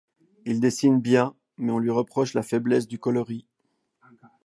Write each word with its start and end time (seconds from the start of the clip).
Il 0.45 0.59
dessine 0.59 0.99
bien 0.99 1.35
mais 1.59 1.71
on 1.71 1.77
lui 1.77 1.91
reproche 1.91 2.33
la 2.33 2.41
faiblesse 2.41 2.87
du 2.87 2.97
coloris. 2.97 3.45